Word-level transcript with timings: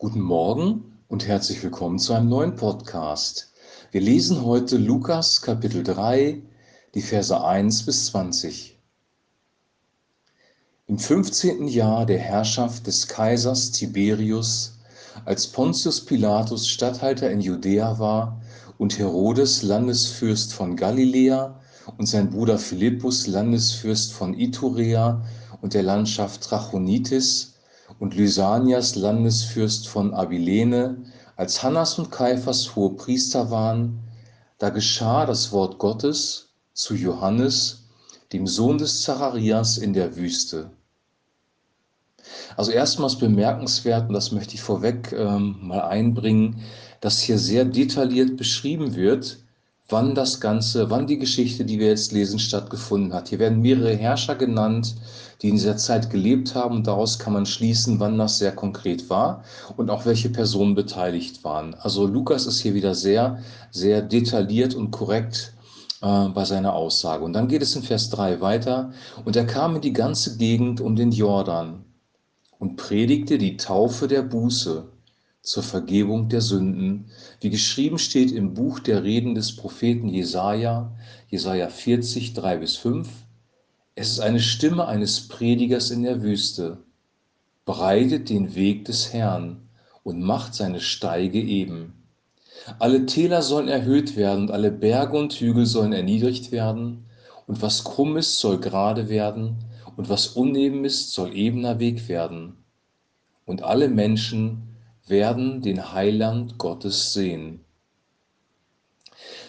Guten 0.00 0.20
Morgen 0.20 0.96
und 1.08 1.26
herzlich 1.26 1.60
willkommen 1.60 1.98
zu 1.98 2.12
einem 2.12 2.28
neuen 2.28 2.54
Podcast. 2.54 3.52
Wir 3.90 4.00
lesen 4.00 4.44
heute 4.44 4.76
Lukas 4.76 5.42
Kapitel 5.42 5.82
3, 5.82 6.40
die 6.94 7.02
Verse 7.02 7.44
1 7.44 7.84
bis 7.84 8.06
20. 8.06 8.78
Im 10.86 11.00
15. 11.00 11.66
Jahr 11.66 12.06
der 12.06 12.20
Herrschaft 12.20 12.86
des 12.86 13.08
Kaisers 13.08 13.72
Tiberius, 13.72 14.78
als 15.24 15.48
Pontius 15.48 16.04
Pilatus 16.04 16.68
Statthalter 16.68 17.28
in 17.32 17.40
Judäa 17.40 17.98
war 17.98 18.40
und 18.78 19.00
Herodes 19.00 19.64
Landesfürst 19.64 20.52
von 20.52 20.76
Galiläa 20.76 21.58
und 21.96 22.06
sein 22.06 22.30
Bruder 22.30 22.60
Philippus 22.60 23.26
Landesfürst 23.26 24.12
von 24.12 24.38
Iturea 24.38 25.24
und 25.60 25.74
der 25.74 25.82
Landschaft 25.82 26.42
Trachonitis, 26.42 27.57
und 27.98 28.14
Lysanias 28.14 28.94
Landesfürst 28.94 29.88
von 29.88 30.14
Abilene, 30.14 30.96
als 31.36 31.62
Hannas 31.62 31.98
und 31.98 32.10
Kaiphas 32.10 32.74
hohe 32.74 32.94
Priester 32.96 33.50
waren, 33.50 34.00
da 34.58 34.70
geschah 34.70 35.24
das 35.24 35.52
Wort 35.52 35.78
Gottes 35.78 36.48
zu 36.74 36.94
Johannes, 36.94 37.84
dem 38.32 38.46
Sohn 38.46 38.78
des 38.78 39.02
Zacharias 39.02 39.78
in 39.78 39.92
der 39.92 40.16
Wüste. 40.16 40.70
Also 42.56 42.72
erstmals 42.72 43.16
bemerkenswert, 43.16 44.08
und 44.08 44.14
das 44.14 44.32
möchte 44.32 44.54
ich 44.54 44.60
vorweg 44.60 45.12
ähm, 45.12 45.56
mal 45.62 45.82
einbringen, 45.82 46.60
dass 47.00 47.20
hier 47.20 47.38
sehr 47.38 47.64
detailliert 47.64 48.36
beschrieben 48.36 48.94
wird, 48.96 49.38
wann 49.88 50.14
das 50.14 50.40
Ganze, 50.40 50.90
wann 50.90 51.06
die 51.06 51.18
Geschichte, 51.18 51.64
die 51.64 51.78
wir 51.78 51.88
jetzt 51.88 52.12
lesen, 52.12 52.38
stattgefunden 52.38 53.14
hat. 53.14 53.28
Hier 53.28 53.38
werden 53.38 53.62
mehrere 53.62 53.94
Herrscher 53.94 54.34
genannt, 54.34 54.94
die 55.40 55.48
in 55.48 55.54
dieser 55.54 55.76
Zeit 55.76 56.10
gelebt 56.10 56.54
haben 56.54 56.76
und 56.76 56.86
daraus 56.86 57.18
kann 57.18 57.32
man 57.32 57.46
schließen, 57.46 57.98
wann 57.98 58.18
das 58.18 58.38
sehr 58.38 58.52
konkret 58.52 59.08
war 59.08 59.44
und 59.76 59.88
auch 59.88 60.04
welche 60.04 60.28
Personen 60.28 60.74
beteiligt 60.74 61.42
waren. 61.42 61.74
Also 61.74 62.06
Lukas 62.06 62.46
ist 62.46 62.60
hier 62.60 62.74
wieder 62.74 62.94
sehr, 62.94 63.42
sehr 63.70 64.02
detailliert 64.02 64.74
und 64.74 64.90
korrekt 64.90 65.54
äh, 66.02 66.28
bei 66.28 66.44
seiner 66.44 66.74
Aussage. 66.74 67.24
Und 67.24 67.32
dann 67.32 67.48
geht 67.48 67.62
es 67.62 67.74
in 67.74 67.82
Vers 67.82 68.10
3 68.10 68.40
weiter. 68.40 68.92
Und 69.24 69.36
er 69.36 69.46
kam 69.46 69.76
in 69.76 69.80
die 69.80 69.92
ganze 69.92 70.36
Gegend 70.36 70.80
um 70.80 70.96
den 70.96 71.12
Jordan 71.12 71.84
und 72.58 72.76
predigte 72.76 73.38
die 73.38 73.56
Taufe 73.56 74.06
der 74.06 74.22
Buße 74.22 74.84
zur 75.42 75.62
Vergebung 75.62 76.28
der 76.28 76.40
Sünden, 76.40 77.06
wie 77.40 77.50
geschrieben 77.50 77.98
steht 77.98 78.32
im 78.32 78.54
Buch 78.54 78.80
der 78.80 79.04
Reden 79.04 79.34
des 79.34 79.56
Propheten 79.56 80.08
Jesaja, 80.08 80.96
Jesaja 81.28 81.68
40, 81.68 82.34
3 82.34 82.56
bis 82.58 82.76
5. 82.76 83.08
Es 83.94 84.10
ist 84.10 84.20
eine 84.20 84.40
Stimme 84.40 84.86
eines 84.86 85.28
Predigers 85.28 85.90
in 85.90 86.02
der 86.02 86.22
Wüste. 86.22 86.78
Breitet 87.64 88.30
den 88.30 88.54
Weg 88.54 88.84
des 88.84 89.12
Herrn 89.12 89.68
und 90.02 90.22
macht 90.22 90.54
seine 90.54 90.80
Steige 90.80 91.40
eben. 91.40 91.94
Alle 92.78 93.06
Täler 93.06 93.42
sollen 93.42 93.68
erhöht 93.68 94.16
werden 94.16 94.44
und 94.44 94.50
alle 94.50 94.70
Berge 94.70 95.18
und 95.18 95.32
Hügel 95.34 95.66
sollen 95.66 95.92
erniedrigt 95.92 96.52
werden. 96.52 97.06
Und 97.46 97.62
was 97.62 97.84
krumm 97.84 98.16
ist, 98.16 98.38
soll 98.38 98.58
gerade 98.58 99.08
werden. 99.08 99.56
Und 99.96 100.08
was 100.08 100.28
uneben 100.28 100.84
ist, 100.84 101.12
soll 101.12 101.34
ebener 101.34 101.78
Weg 101.78 102.08
werden. 102.08 102.56
Und 103.46 103.62
alle 103.62 103.88
Menschen 103.88 104.76
werden 105.10 105.62
den 105.62 105.92
Heiland 105.92 106.58
Gottes 106.58 107.12
sehen. 107.12 107.64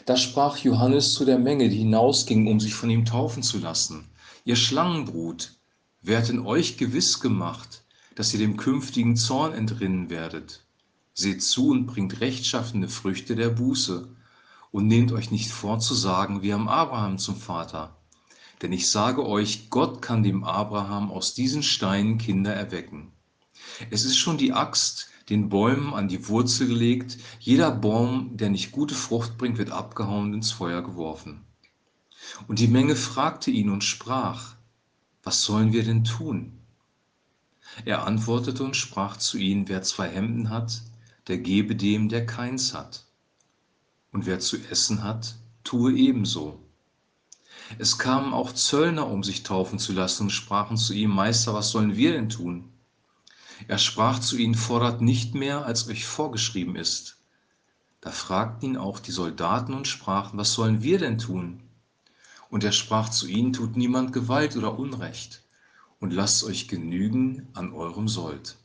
Da 0.06 0.18
sprach 0.18 0.58
Johannes 0.58 1.14
zu 1.14 1.26
der 1.26 1.38
Menge, 1.38 1.70
die 1.70 1.78
hinausging, 1.78 2.48
um 2.48 2.60
sich 2.60 2.74
von 2.74 2.90
ihm 2.90 3.06
taufen 3.06 3.44
zu 3.44 3.60
lassen. 3.60 4.10
Ihr 4.44 4.56
Schlangenbrut, 4.56 5.54
wer 6.02 6.18
hat 6.18 6.30
in 6.30 6.40
euch 6.40 6.78
gewiss 6.78 7.20
gemacht, 7.20 7.84
dass 8.16 8.34
ihr 8.34 8.40
dem 8.40 8.58
künftigen 8.58 9.16
Zorn 9.16 9.54
entrinnen 9.54 10.10
werdet? 10.10 10.66
Seht 11.14 11.44
zu 11.44 11.70
und 11.70 11.86
bringt 11.86 12.22
rechtschaffene 12.22 12.88
Früchte 12.88 13.36
der 13.36 13.50
Buße 13.50 14.10
und 14.72 14.88
nehmt 14.88 15.12
euch 15.12 15.32
nicht 15.32 15.52
vor 15.52 15.80
zu 15.80 15.94
sagen, 15.94 16.42
wir 16.42 16.54
haben 16.54 16.70
Abraham 16.70 17.18
zum 17.18 17.36
Vater. 17.36 17.96
Denn 18.62 18.72
ich 18.74 18.90
sage 18.90 19.26
euch, 19.26 19.70
Gott 19.70 20.02
kann 20.02 20.24
dem 20.24 20.44
Abraham 20.44 21.12
aus 21.12 21.34
diesen 21.34 21.64
Steinen 21.64 22.18
Kinder 22.18 22.54
erwecken. 22.54 23.12
Es 23.90 24.04
ist 24.04 24.18
schon 24.18 24.38
die 24.38 24.54
Axt, 24.54 25.10
den 25.30 25.50
Bäumen 25.50 25.94
an 25.94 26.08
die 26.08 26.28
Wurzel 26.28 26.68
gelegt. 26.68 27.18
Jeder 27.40 27.72
Baum, 27.72 28.36
der 28.38 28.50
nicht 28.50 28.72
gute 28.72 28.96
Frucht 28.96 29.38
bringt, 29.38 29.58
wird 29.58 29.72
abgehauen 29.72 30.26
und 30.26 30.34
ins 30.34 30.52
Feuer 30.52 30.82
geworfen. 30.82 31.46
Und 32.48 32.60
die 32.60 32.68
Menge 32.68 32.96
fragte 32.96 33.52
ihn 33.52 33.70
und 33.70 33.84
sprach, 33.84 34.56
was 35.24 35.44
sollen 35.44 35.74
wir 35.74 35.84
denn 35.84 36.04
tun? 36.04 36.60
Er 37.86 38.06
antwortete 38.06 38.64
und 38.64 38.76
sprach 38.76 39.18
zu 39.18 39.38
ihnen, 39.38 39.70
wer 39.70 39.84
zwei 39.84 40.10
Hemden 40.10 40.50
hat, 40.50 40.82
der 41.28 41.38
gebe 41.38 41.76
dem, 41.76 42.10
der 42.10 42.26
keins 42.26 42.74
hat. 42.74 43.06
Und 44.12 44.26
wer 44.26 44.40
zu 44.40 44.58
essen 44.70 45.04
hat, 45.04 45.36
tue 45.64 45.94
ebenso. 45.94 46.60
Es 47.78 48.00
kamen 48.00 48.34
auch 48.34 48.52
Zöllner, 48.54 49.08
um 49.08 49.24
sich 49.24 49.44
taufen 49.44 49.78
zu 49.78 49.94
lassen, 49.94 50.24
und 50.24 50.30
sprachen 50.32 50.78
zu 50.78 50.94
ihm, 50.94 51.12
Meister, 51.12 51.54
was 51.54 51.70
sollen 51.70 51.96
wir 51.96 52.14
denn 52.14 52.30
tun? 52.30 52.72
Er 53.68 53.78
sprach 53.78 54.20
zu 54.20 54.38
ihnen, 54.38 54.56
fordert 54.56 55.02
nicht 55.02 55.36
mehr, 55.36 55.66
als 55.66 55.88
euch 55.88 56.06
vorgeschrieben 56.06 56.76
ist. 56.76 57.18
Da 58.02 58.12
fragten 58.12 58.70
ihn 58.70 58.78
auch 58.78 59.00
die 59.00 59.12
Soldaten 59.12 59.74
und 59.74 59.88
sprachen, 59.88 60.38
was 60.38 60.54
sollen 60.54 60.82
wir 60.82 61.00
denn 61.00 61.18
tun? 61.18 61.62
Und 62.50 62.64
er 62.64 62.72
sprach 62.72 63.10
zu 63.10 63.28
ihnen, 63.28 63.54
tut 63.54 63.76
niemand 63.76 64.14
Gewalt 64.14 64.56
oder 64.56 64.80
Unrecht 64.80 65.44
und 66.00 66.14
lasst 66.14 66.44
euch 66.44 66.68
genügen 66.68 67.48
an 67.54 67.74
eurem 67.74 68.08
Sold. 68.08 68.56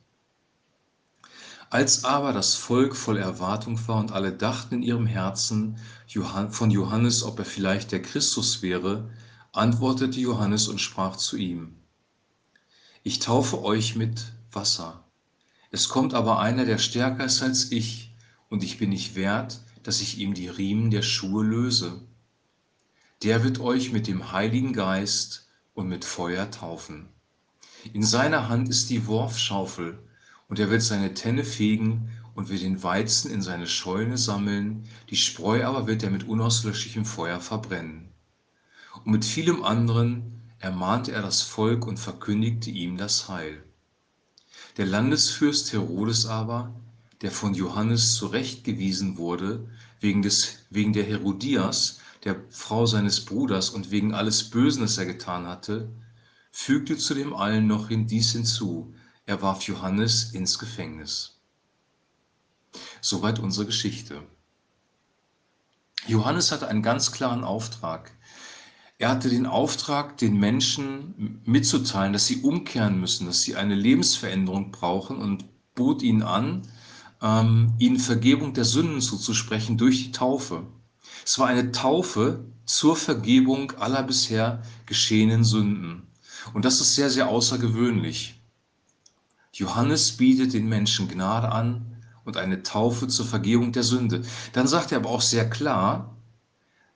Als 1.68 2.04
aber 2.04 2.32
das 2.32 2.54
Volk 2.54 2.94
voll 2.94 3.18
Erwartung 3.18 3.88
war 3.88 3.98
und 3.98 4.12
alle 4.12 4.32
dachten 4.32 4.76
in 4.76 4.82
ihrem 4.82 5.06
Herzen 5.06 5.76
von 6.50 6.70
Johannes, 6.70 7.24
ob 7.24 7.40
er 7.40 7.44
vielleicht 7.44 7.90
der 7.90 8.00
Christus 8.00 8.62
wäre, 8.62 9.10
antwortete 9.52 10.20
Johannes 10.20 10.68
und 10.68 10.80
sprach 10.80 11.16
zu 11.16 11.36
ihm, 11.36 11.74
ich 13.02 13.18
taufe 13.18 13.62
euch 13.62 13.96
mit 13.96 14.32
Wasser. 14.54 15.04
Es 15.70 15.88
kommt 15.88 16.14
aber 16.14 16.38
einer, 16.38 16.64
der 16.64 16.78
stärker 16.78 17.24
ist 17.24 17.42
als 17.42 17.72
ich, 17.72 18.14
und 18.48 18.62
ich 18.62 18.78
bin 18.78 18.90
nicht 18.90 19.14
wert, 19.16 19.60
dass 19.82 20.00
ich 20.00 20.18
ihm 20.18 20.34
die 20.34 20.48
Riemen 20.48 20.90
der 20.90 21.02
Schuhe 21.02 21.44
löse. 21.44 22.00
Der 23.22 23.42
wird 23.42 23.60
euch 23.60 23.92
mit 23.92 24.06
dem 24.06 24.32
Heiligen 24.32 24.72
Geist 24.72 25.48
und 25.74 25.88
mit 25.88 26.04
Feuer 26.04 26.50
taufen. 26.50 27.08
In 27.92 28.02
seiner 28.02 28.48
Hand 28.48 28.68
ist 28.68 28.90
die 28.90 29.06
Worfschaufel, 29.06 29.98
und 30.48 30.58
er 30.58 30.70
wird 30.70 30.82
seine 30.82 31.14
Tenne 31.14 31.44
fegen 31.44 32.10
und 32.34 32.48
wird 32.48 32.62
den 32.62 32.82
Weizen 32.82 33.30
in 33.30 33.42
seine 33.42 33.66
Scheune 33.66 34.18
sammeln, 34.18 34.88
die 35.10 35.16
Spreu 35.16 35.64
aber 35.64 35.86
wird 35.86 36.02
er 36.02 36.10
mit 36.10 36.24
unauslöschlichem 36.24 37.04
Feuer 37.04 37.40
verbrennen. 37.40 38.08
Und 39.04 39.12
mit 39.12 39.24
vielem 39.24 39.64
anderen 39.64 40.42
ermahnte 40.58 41.12
er 41.12 41.22
das 41.22 41.42
Volk 41.42 41.86
und 41.86 41.98
verkündigte 41.98 42.70
ihm 42.70 42.96
das 42.96 43.28
Heil. 43.28 43.62
Der 44.76 44.86
Landesfürst 44.86 45.72
Herodes 45.72 46.26
aber, 46.26 46.74
der 47.22 47.30
von 47.30 47.54
Johannes 47.54 48.14
zurechtgewiesen 48.14 49.16
wurde, 49.16 49.68
wegen, 50.00 50.22
des, 50.22 50.58
wegen 50.70 50.92
der 50.92 51.04
Herodias, 51.04 52.00
der 52.24 52.42
Frau 52.50 52.84
seines 52.84 53.24
Bruders 53.24 53.70
und 53.70 53.92
wegen 53.92 54.14
alles 54.14 54.50
Bösen, 54.50 54.82
das 54.82 54.98
er 54.98 55.06
getan 55.06 55.46
hatte, 55.46 55.88
fügte 56.50 56.96
zu 56.96 57.14
dem 57.14 57.34
allen 57.34 57.66
noch 57.66 57.88
hin 57.88 58.06
dies 58.06 58.32
hinzu, 58.32 58.94
er 59.26 59.42
warf 59.42 59.62
Johannes 59.62 60.32
ins 60.32 60.58
Gefängnis. 60.58 61.38
Soweit 63.00 63.38
unsere 63.38 63.66
Geschichte. 63.66 64.22
Johannes 66.06 66.50
hatte 66.50 66.68
einen 66.68 66.82
ganz 66.82 67.12
klaren 67.12 67.44
Auftrag. 67.44 68.12
Er 69.04 69.10
hatte 69.10 69.28
den 69.28 69.44
Auftrag, 69.44 70.16
den 70.16 70.40
Menschen 70.40 71.38
mitzuteilen, 71.44 72.14
dass 72.14 72.26
sie 72.26 72.40
umkehren 72.40 72.98
müssen, 72.98 73.26
dass 73.26 73.42
sie 73.42 73.54
eine 73.54 73.74
Lebensveränderung 73.74 74.70
brauchen 74.70 75.18
und 75.18 75.44
bot 75.74 76.02
ihnen 76.02 76.22
an, 76.22 76.62
ähm, 77.20 77.74
ihnen 77.78 77.98
Vergebung 77.98 78.54
der 78.54 78.64
Sünden 78.64 79.02
zuzusprechen 79.02 79.76
durch 79.76 80.04
die 80.04 80.12
Taufe. 80.12 80.62
Es 81.22 81.38
war 81.38 81.48
eine 81.48 81.70
Taufe 81.70 82.46
zur 82.64 82.96
Vergebung 82.96 83.72
aller 83.72 84.02
bisher 84.04 84.62
geschehenen 84.86 85.44
Sünden. 85.44 86.06
Und 86.54 86.64
das 86.64 86.80
ist 86.80 86.94
sehr, 86.94 87.10
sehr 87.10 87.28
außergewöhnlich. 87.28 88.40
Johannes 89.52 90.12
bietet 90.12 90.54
den 90.54 90.66
Menschen 90.66 91.08
Gnade 91.08 91.52
an 91.52 92.02
und 92.24 92.38
eine 92.38 92.62
Taufe 92.62 93.06
zur 93.08 93.26
Vergebung 93.26 93.70
der 93.70 93.82
Sünde. 93.82 94.22
Dann 94.54 94.66
sagt 94.66 94.92
er 94.92 94.98
aber 95.00 95.10
auch 95.10 95.20
sehr 95.20 95.50
klar, 95.50 96.16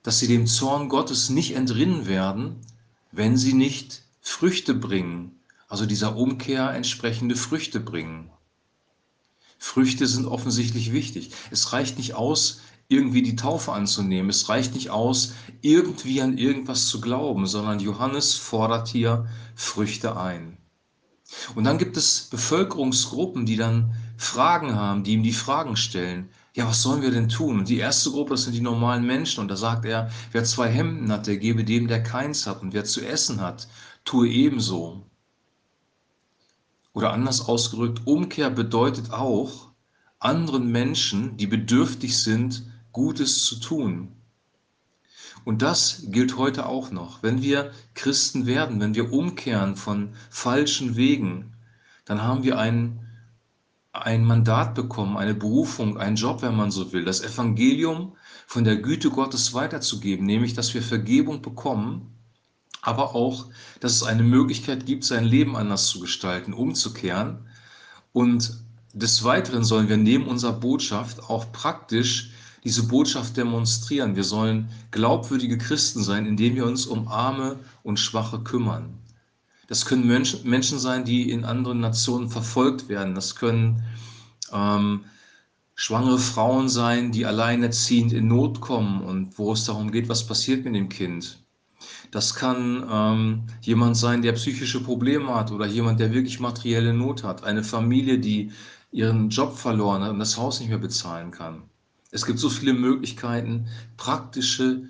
dass 0.09 0.17
sie 0.17 0.27
dem 0.27 0.47
Zorn 0.47 0.89
Gottes 0.89 1.29
nicht 1.29 1.55
entrinnen 1.55 2.07
werden, 2.07 2.55
wenn 3.11 3.37
sie 3.37 3.53
nicht 3.53 4.01
Früchte 4.21 4.73
bringen, 4.73 5.39
also 5.67 5.85
dieser 5.85 6.15
Umkehr 6.15 6.71
entsprechende 6.71 7.35
Früchte 7.35 7.79
bringen. 7.79 8.31
Früchte 9.59 10.07
sind 10.07 10.25
offensichtlich 10.25 10.93
wichtig. 10.93 11.29
Es 11.51 11.73
reicht 11.73 11.99
nicht 11.99 12.15
aus, 12.15 12.59
irgendwie 12.87 13.21
die 13.21 13.35
Taufe 13.35 13.71
anzunehmen. 13.71 14.31
Es 14.31 14.49
reicht 14.49 14.73
nicht 14.73 14.89
aus, 14.89 15.33
irgendwie 15.61 16.23
an 16.23 16.39
irgendwas 16.39 16.87
zu 16.87 17.01
glauben, 17.01 17.45
sondern 17.45 17.79
Johannes 17.79 18.33
fordert 18.33 18.87
hier 18.87 19.27
Früchte 19.53 20.17
ein. 20.17 20.57
Und 21.53 21.65
dann 21.65 21.77
gibt 21.77 21.97
es 21.97 22.29
Bevölkerungsgruppen, 22.31 23.45
die 23.45 23.57
dann 23.57 23.93
Fragen 24.17 24.73
haben, 24.73 25.03
die 25.03 25.11
ihm 25.11 25.21
die 25.21 25.33
Fragen 25.33 25.77
stellen. 25.77 26.29
Ja, 26.53 26.67
was 26.67 26.81
sollen 26.81 27.01
wir 27.01 27.11
denn 27.11 27.29
tun? 27.29 27.59
Und 27.59 27.69
die 27.69 27.77
erste 27.77 28.11
Gruppe, 28.11 28.31
das 28.31 28.43
sind 28.43 28.53
die 28.53 28.61
normalen 28.61 29.05
Menschen. 29.05 29.41
Und 29.41 29.49
da 29.49 29.55
sagt 29.55 29.85
er, 29.85 30.09
wer 30.31 30.43
zwei 30.43 30.69
Hemden 30.69 31.11
hat, 31.11 31.27
der 31.27 31.37
gebe 31.37 31.63
dem, 31.63 31.87
der 31.87 32.01
keins 32.03 32.47
hat. 32.47 32.61
Und 32.61 32.73
wer 32.73 32.85
zu 32.85 33.05
essen 33.05 33.39
hat, 33.39 33.67
tue 34.03 34.29
ebenso. 34.29 35.05
Oder 36.93 37.13
anders 37.13 37.47
ausgedrückt, 37.47 38.01
Umkehr 38.05 38.49
bedeutet 38.49 39.11
auch, 39.11 39.69
anderen 40.19 40.71
Menschen, 40.71 41.37
die 41.37 41.47
bedürftig 41.47 42.17
sind, 42.17 42.63
Gutes 42.91 43.45
zu 43.45 43.59
tun. 43.59 44.11
Und 45.45 45.61
das 45.61 46.03
gilt 46.07 46.37
heute 46.37 46.65
auch 46.65 46.91
noch. 46.91 47.23
Wenn 47.23 47.41
wir 47.41 47.71
Christen 47.93 48.45
werden, 48.45 48.79
wenn 48.79 48.95
wir 48.95 49.13
umkehren 49.13 49.75
von 49.75 50.13
falschen 50.29 50.95
Wegen, 50.95 51.53
dann 52.05 52.21
haben 52.21 52.43
wir 52.43 52.57
ein, 52.57 52.99
ein 53.91 54.23
Mandat 54.23 54.75
bekommen, 54.75 55.17
eine 55.17 55.33
Berufung, 55.33 55.97
einen 55.97 56.15
Job, 56.15 56.41
wenn 56.41 56.55
man 56.55 56.71
so 56.71 56.91
will, 56.93 57.05
das 57.05 57.21
Evangelium 57.21 58.15
von 58.45 58.63
der 58.63 58.77
Güte 58.77 59.09
Gottes 59.09 59.53
weiterzugeben, 59.53 60.25
nämlich 60.25 60.53
dass 60.53 60.73
wir 60.73 60.81
Vergebung 60.81 61.41
bekommen, 61.41 62.13
aber 62.81 63.15
auch, 63.15 63.47
dass 63.79 63.93
es 63.93 64.03
eine 64.03 64.23
Möglichkeit 64.23 64.85
gibt, 64.85 65.03
sein 65.03 65.25
Leben 65.25 65.55
anders 65.55 65.87
zu 65.87 65.99
gestalten, 65.99 66.53
umzukehren. 66.53 67.47
Und 68.13 68.63
des 68.93 69.23
Weiteren 69.23 69.63
sollen 69.63 69.89
wir 69.89 69.97
neben 69.97 70.27
unserer 70.27 70.53
Botschaft 70.53 71.29
auch 71.29 71.51
praktisch 71.51 72.31
diese 72.63 72.87
Botschaft 72.87 73.37
demonstrieren. 73.37 74.15
Wir 74.15 74.23
sollen 74.23 74.69
glaubwürdige 74.91 75.57
Christen 75.57 76.03
sein, 76.03 76.25
indem 76.25 76.55
wir 76.55 76.65
uns 76.65 76.85
um 76.85 77.07
Arme 77.07 77.59
und 77.83 77.99
Schwache 77.99 78.39
kümmern. 78.39 78.97
Das 79.69 79.85
können 79.85 80.07
Menschen 80.07 80.79
sein, 80.79 81.05
die 81.05 81.29
in 81.29 81.45
anderen 81.45 81.79
Nationen 81.79 82.27
verfolgt 82.27 82.89
werden. 82.89 83.13
Das 83.13 83.35
können 83.35 83.83
ähm, 84.51 85.05
schwangere 85.75 86.17
Frauen 86.17 86.69
sein, 86.69 87.11
die 87.11 87.27
alleinerziehend 87.27 88.11
in 88.11 88.27
Not 88.27 88.61
kommen 88.61 89.03
und 89.03 89.37
wo 89.37 89.53
es 89.53 89.65
darum 89.65 89.91
geht, 89.91 90.09
was 90.09 90.25
passiert 90.25 90.65
mit 90.65 90.73
dem 90.73 90.89
Kind. 90.89 91.43
Das 92.09 92.33
kann 92.33 92.83
ähm, 92.91 93.43
jemand 93.61 93.95
sein, 93.95 94.23
der 94.23 94.33
psychische 94.33 94.83
Probleme 94.83 95.35
hat 95.35 95.51
oder 95.51 95.67
jemand, 95.67 95.99
der 95.99 96.11
wirklich 96.13 96.39
materielle 96.39 96.95
Not 96.95 97.23
hat. 97.23 97.43
Eine 97.43 97.63
Familie, 97.63 98.17
die 98.17 98.51
ihren 98.91 99.29
Job 99.29 99.55
verloren 99.55 100.01
hat 100.01 100.09
und 100.09 100.19
das 100.19 100.35
Haus 100.35 100.59
nicht 100.59 100.69
mehr 100.69 100.79
bezahlen 100.79 101.29
kann. 101.29 101.61
Es 102.09 102.25
gibt 102.25 102.39
so 102.39 102.49
viele 102.49 102.73
Möglichkeiten, 102.73 103.67
praktische, 103.97 104.81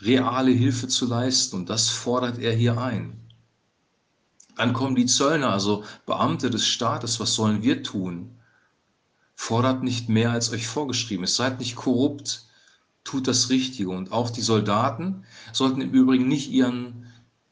reale 0.00 0.50
Hilfe 0.50 0.86
zu 0.86 1.06
leisten 1.06 1.56
und 1.56 1.70
das 1.70 1.88
fordert 1.88 2.38
er 2.38 2.52
hier 2.52 2.76
ein. 2.76 3.23
Dann 4.56 4.72
kommen 4.72 4.94
die 4.94 5.06
Zöllner, 5.06 5.50
also 5.50 5.84
Beamte 6.06 6.48
des 6.50 6.66
Staates, 6.66 7.18
was 7.18 7.34
sollen 7.34 7.62
wir 7.62 7.82
tun? 7.82 8.30
Fordert 9.34 9.82
nicht 9.82 10.08
mehr, 10.08 10.30
als 10.30 10.52
euch 10.52 10.66
vorgeschrieben 10.66 11.24
ist. 11.24 11.36
Seid 11.36 11.58
nicht 11.58 11.74
korrupt, 11.74 12.46
tut 13.02 13.26
das 13.26 13.50
Richtige. 13.50 13.90
Und 13.90 14.12
auch 14.12 14.30
die 14.30 14.42
Soldaten 14.42 15.24
sollten 15.52 15.80
im 15.80 15.90
Übrigen 15.90 16.28
nicht 16.28 16.50
ihren, 16.50 17.06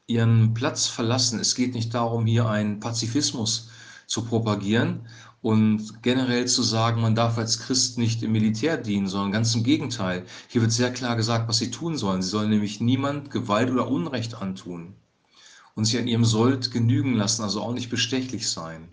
ihren 0.07 0.53
Platz 0.53 0.87
verlassen. 0.87 1.39
Es 1.39 1.55
geht 1.55 1.73
nicht 1.73 1.93
darum, 1.93 2.25
hier 2.25 2.47
einen 2.47 2.79
Pazifismus 2.79 3.69
zu 4.07 4.23
propagieren 4.23 5.07
und 5.41 6.01
generell 6.03 6.47
zu 6.47 6.63
sagen, 6.63 7.01
man 7.01 7.15
darf 7.15 7.37
als 7.37 7.59
Christ 7.59 7.97
nicht 7.97 8.23
im 8.23 8.31
Militär 8.31 8.77
dienen, 8.77 9.07
sondern 9.07 9.33
ganz 9.33 9.53
im 9.55 9.63
Gegenteil. 9.63 10.25
Hier 10.47 10.61
wird 10.61 10.71
sehr 10.71 10.93
klar 10.93 11.17
gesagt, 11.17 11.49
was 11.49 11.57
sie 11.57 11.69
tun 11.69 11.97
sollen. 11.97 12.21
Sie 12.21 12.29
sollen 12.29 12.49
nämlich 12.49 12.79
niemand 12.79 13.29
Gewalt 13.29 13.69
oder 13.69 13.89
Unrecht 13.89 14.35
antun 14.35 14.95
und 15.75 15.85
sich 15.85 15.97
an 15.97 16.07
ihrem 16.07 16.25
Sold 16.25 16.71
genügen 16.71 17.15
lassen, 17.15 17.43
also 17.43 17.61
auch 17.61 17.73
nicht 17.73 17.89
bestechlich 17.89 18.49
sein. 18.49 18.89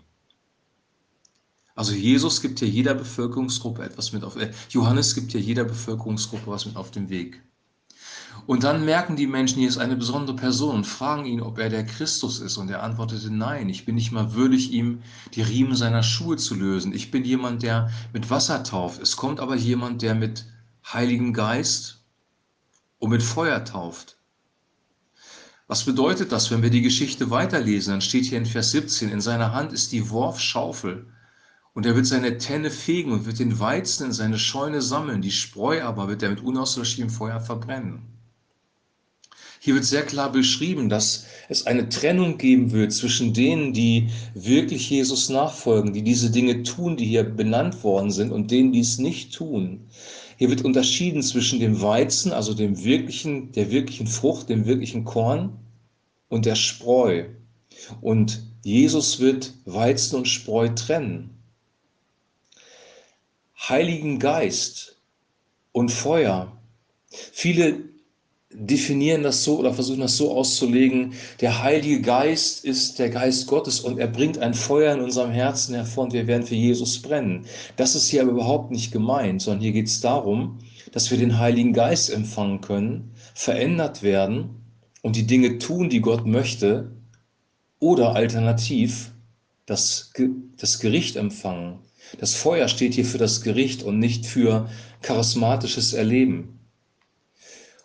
Also 1.75 1.93
Jesus 1.93 2.41
gibt 2.41 2.61
ja 2.61 2.67
jeder 2.67 2.93
Bevölkerungsgruppe 2.93 3.83
etwas 3.83 4.11
mit 4.11 4.23
auf, 4.23 4.35
äh, 4.35 4.51
Johannes 4.69 5.15
gibt 5.15 5.33
ja 5.33 5.39
jeder 5.39 5.63
Bevölkerungsgruppe 5.63 6.47
was 6.47 6.65
mit 6.65 6.75
auf 6.75 6.91
den 6.91 7.09
Weg. 7.09 7.41
Und 8.47 8.63
dann 8.63 8.85
merken 8.85 9.15
die 9.15 9.27
Menschen, 9.27 9.59
hier 9.59 9.69
ist 9.69 9.77
eine 9.77 9.95
besondere 9.95 10.35
Person 10.35 10.75
und 10.75 10.87
fragen 10.87 11.25
ihn, 11.25 11.41
ob 11.41 11.59
er 11.59 11.69
der 11.69 11.85
Christus 11.85 12.39
ist. 12.39 12.57
Und 12.57 12.69
er 12.69 12.83
antwortete, 12.83 13.29
nein, 13.29 13.69
ich 13.69 13.85
bin 13.85 13.95
nicht 13.95 14.11
mal 14.11 14.33
würdig, 14.33 14.71
ihm 14.71 15.01
die 15.33 15.41
Riemen 15.41 15.75
seiner 15.75 16.03
Schuhe 16.03 16.37
zu 16.37 16.55
lösen. 16.55 16.93
Ich 16.93 17.11
bin 17.11 17.23
jemand, 17.23 17.63
der 17.63 17.91
mit 18.13 18.29
Wasser 18.29 18.63
tauft. 18.63 19.01
Es 19.01 19.15
kommt 19.15 19.39
aber 19.39 19.55
jemand, 19.55 20.01
der 20.01 20.15
mit 20.15 20.45
Heiligen 20.91 21.33
Geist 21.33 22.01
und 22.99 23.11
mit 23.11 23.21
Feuer 23.23 23.63
tauft. 23.63 24.17
Was 25.67 25.85
bedeutet 25.85 26.31
das, 26.31 26.51
wenn 26.51 26.63
wir 26.63 26.69
die 26.69 26.81
Geschichte 26.81 27.29
weiterlesen? 27.29 27.91
Dann 27.91 28.01
steht 28.01 28.25
hier 28.25 28.37
in 28.37 28.45
Vers 28.45 28.71
17, 28.71 29.09
in 29.09 29.21
seiner 29.21 29.53
Hand 29.53 29.71
ist 29.73 29.91
die 29.91 30.09
Worfschaufel 30.09 31.05
und 31.73 31.85
er 31.85 31.95
wird 31.95 32.05
seine 32.05 32.37
Tenne 32.37 32.69
fegen 32.69 33.11
und 33.11 33.25
wird 33.25 33.39
den 33.39 33.59
Weizen 33.59 34.07
in 34.07 34.11
seine 34.11 34.37
Scheune 34.37 34.81
sammeln, 34.81 35.21
die 35.21 35.31
Spreu 35.31 35.83
aber 35.83 36.09
wird 36.09 36.23
er 36.23 36.29
mit 36.29 36.41
unauslöschlichem 36.41 37.09
Feuer 37.09 37.39
verbrennen. 37.39 38.11
Hier 39.63 39.75
wird 39.75 39.85
sehr 39.85 40.01
klar 40.01 40.31
beschrieben, 40.31 40.89
dass 40.89 41.27
es 41.47 41.67
eine 41.67 41.87
Trennung 41.87 42.39
geben 42.39 42.71
wird 42.71 42.91
zwischen 42.91 43.31
denen, 43.31 43.73
die 43.73 44.09
wirklich 44.33 44.89
Jesus 44.89 45.29
nachfolgen, 45.29 45.93
die 45.93 46.01
diese 46.01 46.31
Dinge 46.31 46.63
tun, 46.63 46.97
die 46.97 47.05
hier 47.05 47.23
benannt 47.23 47.83
worden 47.83 48.09
sind, 48.09 48.31
und 48.31 48.49
denen, 48.49 48.71
die 48.71 48.79
es 48.79 48.97
nicht 48.97 49.35
tun. 49.35 49.87
Hier 50.41 50.49
wird 50.49 50.65
unterschieden 50.65 51.21
zwischen 51.21 51.59
dem 51.59 51.83
Weizen, 51.83 52.33
also 52.33 52.55
dem 52.55 52.83
wirklichen, 52.83 53.51
der 53.51 53.69
wirklichen 53.69 54.07
Frucht, 54.07 54.49
dem 54.49 54.65
wirklichen 54.65 55.05
Korn 55.05 55.59
und 56.29 56.47
der 56.47 56.55
Spreu. 56.55 57.25
Und 58.01 58.41
Jesus 58.63 59.19
wird 59.19 59.53
Weizen 59.65 60.15
und 60.15 60.27
Spreu 60.27 60.69
trennen. 60.69 61.29
Heiligen 63.69 64.17
Geist 64.17 64.99
und 65.73 65.91
Feuer. 65.91 66.59
Viele 67.11 67.90
definieren 68.53 69.23
das 69.23 69.43
so 69.43 69.59
oder 69.59 69.73
versuchen 69.73 70.01
das 70.01 70.17
so 70.17 70.35
auszulegen, 70.35 71.13
der 71.39 71.63
Heilige 71.63 72.01
Geist 72.01 72.65
ist 72.65 72.99
der 72.99 73.09
Geist 73.09 73.47
Gottes 73.47 73.79
und 73.79 73.97
er 73.97 74.07
bringt 74.07 74.37
ein 74.37 74.53
Feuer 74.53 74.93
in 74.93 75.01
unserem 75.01 75.31
Herzen 75.31 75.75
hervor 75.75 76.05
und 76.05 76.13
wir 76.13 76.27
werden 76.27 76.45
für 76.45 76.55
Jesus 76.55 77.01
brennen. 77.01 77.45
Das 77.77 77.95
ist 77.95 78.09
hier 78.09 78.21
aber 78.21 78.31
überhaupt 78.31 78.71
nicht 78.71 78.91
gemeint, 78.91 79.41
sondern 79.41 79.61
hier 79.61 79.71
geht 79.71 79.87
es 79.87 80.01
darum, 80.01 80.59
dass 80.91 81.11
wir 81.11 81.17
den 81.17 81.39
Heiligen 81.39 81.73
Geist 81.73 82.09
empfangen 82.11 82.61
können, 82.61 83.11
verändert 83.33 84.03
werden 84.03 84.49
und 85.01 85.15
die 85.15 85.27
Dinge 85.27 85.57
tun, 85.57 85.89
die 85.89 86.01
Gott 86.01 86.25
möchte 86.25 86.91
oder 87.79 88.15
alternativ 88.15 89.11
das, 89.65 90.11
das 90.57 90.79
Gericht 90.79 91.15
empfangen. 91.15 91.79
Das 92.19 92.35
Feuer 92.35 92.67
steht 92.67 92.93
hier 92.93 93.05
für 93.05 93.17
das 93.17 93.41
Gericht 93.41 93.83
und 93.83 93.99
nicht 93.99 94.25
für 94.25 94.69
charismatisches 95.01 95.93
Erleben. 95.93 96.60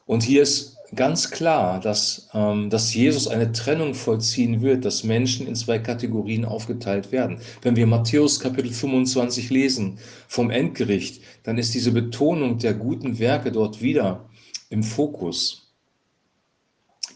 Und 0.06 0.22
hier 0.22 0.42
ist 0.42 0.76
ganz 0.94 1.30
klar, 1.30 1.80
dass, 1.80 2.28
ähm, 2.32 2.70
dass 2.70 2.94
Jesus 2.94 3.26
eine 3.26 3.52
Trennung 3.52 3.94
vollziehen 3.94 4.62
wird, 4.62 4.84
dass 4.84 5.02
Menschen 5.04 5.46
in 5.46 5.56
zwei 5.56 5.78
Kategorien 5.78 6.44
aufgeteilt 6.44 7.10
werden. 7.12 7.40
Wenn 7.62 7.76
wir 7.76 7.86
Matthäus 7.86 8.38
Kapitel 8.38 8.72
25 8.72 9.50
lesen 9.50 9.98
vom 10.28 10.50
Endgericht, 10.50 11.22
dann 11.42 11.58
ist 11.58 11.75
diese 11.75 11.90
Betonung 11.90 12.58
der 12.58 12.75
guten 12.75 13.18
Werke 13.18 13.50
dort 13.50 13.82
wieder 13.82 14.25
im 14.70 14.82
Fokus. 14.82 15.65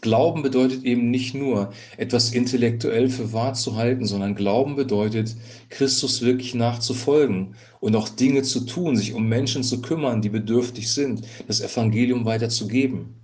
Glauben 0.01 0.41
bedeutet 0.41 0.83
eben 0.83 1.11
nicht 1.11 1.35
nur, 1.35 1.71
etwas 1.95 2.33
intellektuell 2.33 3.09
für 3.09 3.33
wahr 3.33 3.53
zu 3.53 3.75
halten, 3.75 4.05
sondern 4.05 4.35
Glauben 4.35 4.75
bedeutet, 4.75 5.35
Christus 5.69 6.23
wirklich 6.23 6.55
nachzufolgen 6.55 7.55
und 7.79 7.95
auch 7.95 8.09
Dinge 8.09 8.41
zu 8.41 8.61
tun, 8.61 8.97
sich 8.97 9.13
um 9.13 9.27
Menschen 9.27 9.63
zu 9.63 9.81
kümmern, 9.81 10.21
die 10.21 10.29
bedürftig 10.29 10.91
sind, 10.91 11.21
das 11.47 11.61
Evangelium 11.61 12.25
weiterzugeben. 12.25 13.15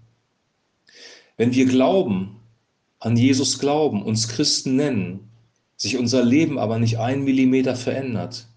Wenn 1.35 1.53
wir 1.53 1.65
glauben, 1.65 2.37
an 2.99 3.17
Jesus 3.17 3.59
glauben, 3.59 4.03
uns 4.03 4.27
Christen 4.27 4.75
nennen, 4.75 5.31
sich 5.77 5.97
unser 5.97 6.23
Leben 6.23 6.57
aber 6.57 6.79
nicht 6.79 6.97
ein 6.97 7.23
Millimeter 7.23 7.75
verändert, 7.75 8.47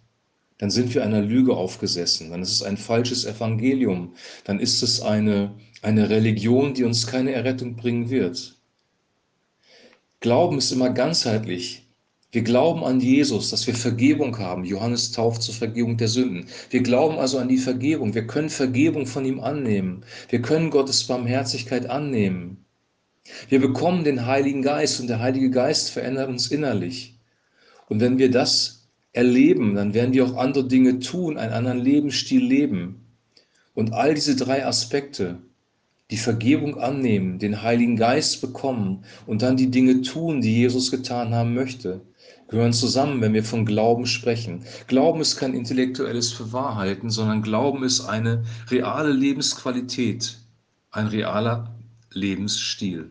dann 0.59 0.71
sind 0.71 0.95
wir 0.95 1.03
einer 1.05 1.23
Lüge 1.23 1.57
aufgesessen, 1.57 2.31
dann 2.31 2.43
ist 2.43 2.53
es 2.53 2.63
ein 2.63 2.77
falsches 2.77 3.25
Evangelium, 3.25 4.15
dann 4.45 4.61
ist 4.61 4.83
es 4.83 5.01
eine, 5.01 5.55
eine 5.83 6.11
Religion, 6.11 6.75
die 6.75 6.85
uns 6.85 7.07
keine 7.07 7.33
Errettung 7.33 7.77
bringen 7.77 8.11
wird. 8.11 8.57
Glauben 10.21 10.59
ist 10.59 10.73
immer 10.73 10.91
ganzheitlich. 10.91 11.87
Wir 12.33 12.43
glauben 12.43 12.85
an 12.85 13.01
Jesus, 13.01 13.51
dass 13.51 13.67
wir 13.67 13.75
Vergebung 13.75 14.39
haben. 14.39 14.65
Johannes 14.65 15.11
tauft 15.11 15.43
zur 15.43 15.55
Vergebung 15.55 15.97
der 15.97 16.07
Sünden. 16.09 16.47
Wir 16.71 16.83
glauben 16.83 17.19
also 17.19 17.39
an 17.39 17.49
die 17.49 17.59
Vergebung. 17.59 18.15
Wir 18.15 18.27
können 18.27 18.51
Vergebung 18.51 19.07
von 19.07 19.25
ihm 19.25 19.41
annehmen. 19.41 20.05
Wir 20.29 20.41
können 20.41 20.71
Gottes 20.71 21.05
Barmherzigkeit 21.05 21.91
annehmen. 21.91 22.65
Wir 23.49 23.61
bekommen 23.61 24.05
den 24.05 24.27
Heiligen 24.27 24.63
Geist 24.63 25.01
und 25.01 25.09
der 25.09 25.19
Heilige 25.19 25.51
Geist 25.51 25.91
verändert 25.91 26.29
uns 26.29 26.49
innerlich. 26.49 27.19
Und 27.89 28.01
wenn 28.01 28.19
wir 28.19 28.31
das 28.31 28.89
erleben, 29.13 29.75
dann 29.75 29.95
werden 29.95 30.15
wir 30.15 30.25
auch 30.25 30.37
andere 30.37 30.69
Dinge 30.69 31.01
tun, 31.01 31.37
einen 31.37 31.53
anderen 31.53 31.81
Lebensstil 31.81 32.45
leben. 32.45 33.07
Und 33.75 33.93
all 33.93 34.15
diese 34.15 34.37
drei 34.37 34.65
Aspekte, 34.65 35.39
die 36.11 36.17
Vergebung 36.17 36.79
annehmen, 36.79 37.39
den 37.39 37.63
Heiligen 37.63 37.97
Geist 37.97 38.41
bekommen 38.41 39.05
und 39.27 39.43
dann 39.43 39.57
die 39.57 39.71
Dinge 39.71 40.03
tun, 40.03 40.41
die 40.41 40.57
Jesus 40.57 40.91
getan 40.91 41.33
haben 41.35 41.55
möchte, 41.55 42.01
gehören 42.49 42.73
zusammen, 42.73 43.21
wenn 43.21 43.33
wir 43.33 43.45
von 43.45 43.65
Glauben 43.65 44.07
sprechen. 44.07 44.65
Glauben 44.89 45.21
ist 45.21 45.37
kein 45.37 45.55
intellektuelles 45.55 46.33
Verwahrhalten, 46.33 47.11
sondern 47.11 47.43
Glauben 47.43 47.85
ist 47.85 48.01
eine 48.01 48.45
reale 48.71 49.13
Lebensqualität, 49.13 50.39
ein 50.91 51.07
realer 51.07 51.73
Lebensstil. 52.13 53.11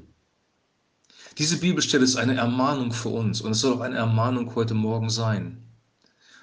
Diese 1.37 1.57
Bibelstelle 1.57 2.03
ist 2.03 2.17
eine 2.17 2.35
Ermahnung 2.35 2.91
für 2.91 3.09
uns 3.09 3.39
und 3.39 3.51
es 3.51 3.61
soll 3.61 3.75
auch 3.75 3.79
eine 3.79 3.95
Ermahnung 3.95 4.53
heute 4.55 4.73
Morgen 4.73 5.09
sein. 5.09 5.63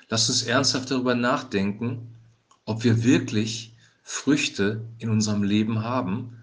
Lasst 0.08 0.30
uns 0.30 0.44
ernsthaft 0.44 0.90
darüber 0.90 1.14
nachdenken, 1.14 2.14
ob 2.64 2.82
wir 2.82 3.04
wirklich 3.04 3.74
Früchte 4.02 4.86
in 4.98 5.10
unserem 5.10 5.42
Leben 5.42 5.82
haben 5.82 6.36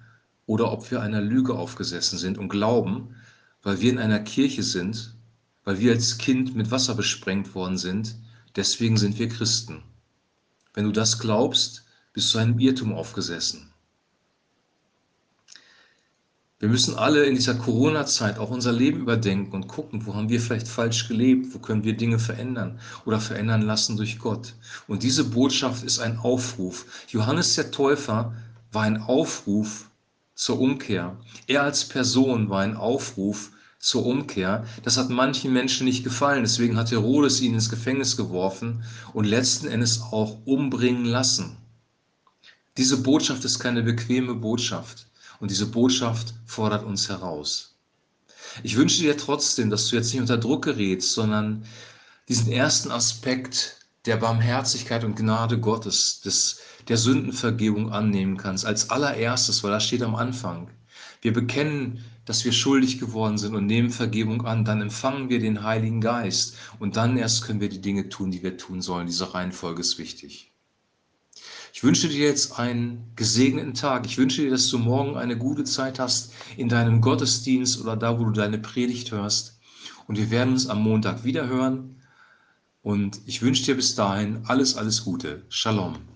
oder 0.54 0.72
ob 0.72 0.92
wir 0.92 1.02
einer 1.02 1.20
Lüge 1.20 1.56
aufgesessen 1.56 2.20
sind 2.20 2.38
und 2.38 2.48
glauben, 2.48 3.16
weil 3.64 3.82
wir 3.82 3.90
in 3.90 3.98
einer 3.98 4.20
Kirche 4.20 4.62
sind, 4.62 5.16
weil 5.64 5.80
wir 5.80 5.94
als 5.94 6.20
Kind 6.20 6.56
mit 6.56 6.70
Wasser 6.70 6.94
besprengt 6.94 7.56
worden 7.56 7.80
sind, 7.80 8.16
deswegen 8.56 8.98
sind 8.98 9.18
wir 9.18 9.30
Christen. 9.30 9.82
Wenn 10.76 10.86
du 10.86 10.92
das 10.92 11.18
glaubst, 11.18 11.86
bist 12.14 12.32
du 12.32 12.38
einem 12.38 12.60
Irrtum 12.60 12.94
aufgesessen. 12.94 13.72
Wir 16.60 16.70
müssen 16.70 16.94
alle 16.94 17.26
in 17.26 17.34
dieser 17.34 17.56
Corona-Zeit 17.56 18.38
auch 18.38 18.52
unser 18.52 18.74
Leben 18.74 19.00
überdenken 19.02 19.54
und 19.54 19.68
gucken, 19.68 20.06
wo 20.06 20.14
haben 20.14 20.30
wir 20.30 20.40
vielleicht 20.40 20.68
falsch 20.68 21.08
gelebt, 21.08 21.52
wo 21.56 21.58
können 21.58 21.84
wir 21.84 21.98
Dinge 21.98 22.20
verändern 22.20 22.80
oder 23.06 23.20
verändern 23.20 23.64
lassen 23.64 23.98
durch 23.98 24.20
Gott. 24.20 24.54
Und 24.88 25.02
diese 25.02 25.24
Botschaft 25.24 25.84
ist 25.84 25.98
ein 25.98 26.20
Aufruf. 26.20 26.86
Johannes 27.08 27.56
der 27.56 27.72
Täufer 27.72 28.36
war 28.72 28.84
ein 28.84 29.02
Aufruf 29.02 29.90
zur 30.36 30.60
Umkehr. 30.60 31.18
Er 31.48 31.64
als 31.64 31.88
Person 31.88 32.50
war 32.50 32.62
ein 32.62 32.76
Aufruf 32.76 33.52
zur 33.80 34.06
Umkehr. 34.06 34.66
Das 34.84 34.98
hat 34.98 35.10
manchen 35.10 35.52
Menschen 35.54 35.86
nicht 35.86 36.04
gefallen, 36.04 36.44
deswegen 36.44 36.78
hat 36.78 36.92
Herodes 36.92 37.42
ihn 37.42 37.54
ins 37.54 37.70
Gefängnis 37.70 38.16
geworfen 38.16 38.84
und 39.14 39.26
letzten 39.26 39.68
Endes 39.68 40.02
auch 40.02 40.38
umbringen 40.46 41.06
lassen. 41.06 41.58
Diese 42.78 42.98
Botschaft 42.98 43.46
ist 43.46 43.60
keine 43.60 43.84
bequeme 43.84 44.34
Botschaft. 44.34 45.06
Und 45.40 45.52
diese 45.52 45.66
Botschaft 45.66 46.34
fordert 46.46 46.86
uns 46.86 47.10
heraus. 47.10 47.76
Ich 48.64 48.78
wünsche 48.78 49.02
dir 49.02 49.18
trotzdem, 49.18 49.70
dass 49.70 49.88
du 49.88 49.96
jetzt 49.96 50.14
nicht 50.14 50.22
unter 50.22 50.38
Druck 50.38 50.64
gerätst, 50.64 51.12
sondern 51.12 51.66
diesen 52.30 52.52
ersten 52.52 52.92
Aspekt 52.92 53.78
der 54.06 54.18
Barmherzigkeit 54.18 55.04
und 55.04 55.16
Gnade 55.16 55.60
Gottes, 55.60 56.22
des, 56.22 56.60
der 56.88 56.98
Sündenvergebung 56.98 57.92
annehmen 57.92 58.38
kannst, 58.38 58.66
als 58.66 58.90
allererstes, 58.90 59.64
weil 59.64 59.72
das 59.72 59.86
steht 59.86 60.04
am 60.04 60.16
Anfang. 60.16 60.70
Wir 61.22 61.32
bekennen, 61.32 62.04
dass 62.26 62.46
wir 62.46 62.52
schuldig 62.52 63.00
geworden 63.00 63.38
sind 63.38 63.56
und 63.56 63.66
nehmen 63.66 63.90
Vergebung 63.90 64.46
an, 64.46 64.66
dann 64.66 64.82
empfangen 64.82 65.30
wir 65.30 65.40
den 65.40 65.64
Heiligen 65.64 66.02
Geist 66.02 66.56
und 66.80 66.96
dann 66.96 67.18
erst 67.18 67.44
können 67.44 67.60
wir 67.62 67.70
die 67.70 67.82
Dinge 67.82 68.10
tun, 68.10 68.32
die 68.32 68.44
wir 68.44 68.58
tun 68.58 68.82
sollen. 68.82 69.08
Diese 69.08 69.34
Reihenfolge 69.34 69.82
ist 69.82 69.98
wichtig. 69.98 70.52
Ich 71.74 71.84
wünsche 71.84 72.08
dir 72.08 72.28
jetzt 72.28 72.60
einen 72.60 73.12
gesegneten 73.16 73.74
Tag. 73.74 74.06
Ich 74.06 74.18
wünsche 74.18 74.44
dir, 74.44 74.52
dass 74.52 74.70
du 74.70 74.78
morgen 74.78 75.18
eine 75.18 75.38
gute 75.38 75.64
Zeit 75.64 75.98
hast 75.98 76.32
in 76.56 76.70
deinem 76.70 77.02
Gottesdienst 77.02 77.82
oder 77.82 77.98
da, 77.98 78.20
wo 78.20 78.26
du 78.26 78.32
deine 78.32 78.60
Predigt 78.60 79.12
hörst. 79.12 79.60
Und 80.08 80.18
wir 80.18 80.30
werden 80.30 80.54
uns 80.54 80.68
am 80.68 80.84
Montag 80.84 81.24
wieder 81.24 81.48
hören. 81.48 82.03
Und 82.84 83.22
ich 83.26 83.42
wünsche 83.42 83.64
dir 83.64 83.76
bis 83.76 83.96
dahin 83.96 84.44
alles, 84.46 84.76
alles 84.76 85.04
Gute. 85.04 85.46
Shalom. 85.50 86.13